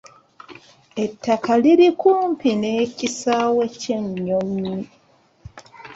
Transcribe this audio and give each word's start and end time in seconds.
Ettaka 1.05 1.51
liri 1.63 1.89
kumpi 1.99 2.49
n'ekisaawe 2.61 3.63
ky'ennyonyi. 3.79 4.73